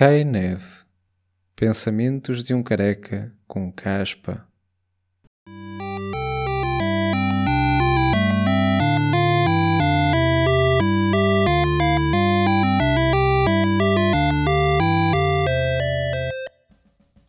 [0.00, 0.64] Cai neve.
[1.54, 4.46] Pensamentos de um careca com caspa.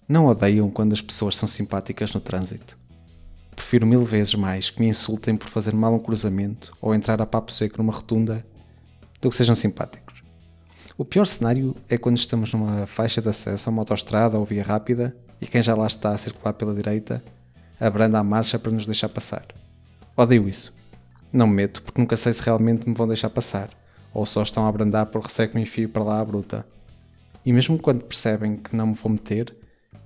[0.08, 2.78] Não odeiam quando as pessoas são simpáticas no trânsito.
[3.54, 7.26] Prefiro mil vezes mais que me insultem por fazer mal um cruzamento ou entrar a
[7.26, 8.46] papo seco numa rotunda
[9.20, 10.01] do que sejam simpáticos.
[10.98, 14.64] O pior cenário é quando estamos numa faixa de acesso a uma autoestrada ou via
[14.64, 17.24] rápida e quem já lá está a circular pela direita
[17.80, 19.46] abranda a marcha para nos deixar passar.
[20.16, 20.74] Odeio isso.
[21.32, 23.70] Não me meto porque nunca sei se realmente me vão deixar passar
[24.14, 26.66] ou só estão a abrandar por receio que me enfio para lá à bruta.
[27.46, 29.56] E mesmo quando percebem que não me vou meter,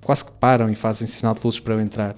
[0.03, 2.15] quase que param e fazem sinal de luzes para eu entrar.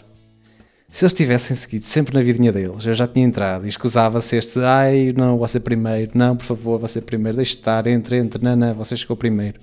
[0.89, 4.59] Se eles tivessem seguido sempre na vidinha deles, eu já tinha entrado e escusava-se este
[4.59, 8.73] ai, não, você primeiro, não, por favor, você primeiro, deixe estar, entre, entre, não, não,
[8.73, 9.59] você chegou primeiro.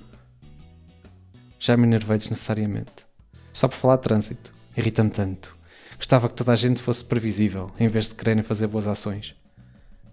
[1.59, 3.07] Já me enervei desnecessariamente.
[3.53, 4.53] Só por falar de trânsito.
[4.77, 5.57] Irrita-me tanto.
[5.97, 9.35] Gostava que toda a gente fosse previsível, em vez de quererem fazer boas ações.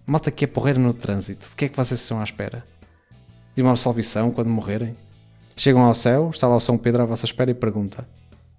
[0.06, 2.66] Malta que é porreira no trânsito, de que é que vocês estão à espera?
[3.54, 4.96] De uma absolvição quando morrerem?
[5.58, 8.08] Chegam ao céu, está lá o São Pedro à vossa espera e pergunta: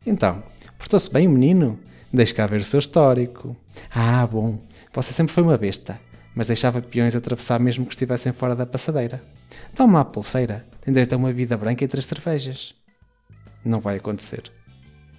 [0.04, 0.42] Então,
[0.76, 1.78] portou-se bem o menino?
[2.12, 3.56] Deixe cá ver o seu histórico.
[3.90, 4.58] Ah, bom,
[4.92, 5.98] você sempre foi uma besta,
[6.34, 9.22] mas deixava peões atravessar mesmo que estivessem fora da passadeira.
[9.74, 12.74] Toma a pulseira, tem direito a uma vida branca e três cervejas.
[13.64, 14.42] Não vai acontecer.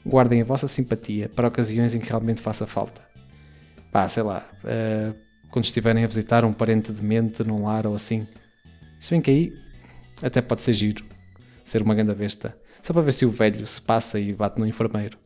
[0.05, 3.01] Guardem a vossa simpatia para ocasiões em que realmente faça falta.
[3.91, 5.15] Pá, sei lá, uh,
[5.49, 8.27] quando estiverem a visitar um parente demente num lar ou assim.
[8.99, 9.53] Se bem que aí
[10.21, 11.05] até pode ser giro
[11.63, 14.67] ser uma grande besta, só para ver se o velho se passa e bate no
[14.67, 15.22] enfermeiro.